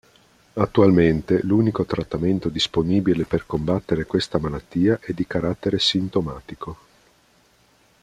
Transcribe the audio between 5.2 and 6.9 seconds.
carattere sintomatico.